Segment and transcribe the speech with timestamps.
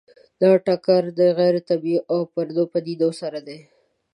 [0.41, 3.59] دا ټکر د غیر طبیعي او پردو پدیدو سره دی.